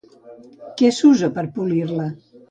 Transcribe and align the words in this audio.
Què 0.79 0.89
s'usa 0.99 1.29
per 1.35 1.43
polir-la? 1.59 2.09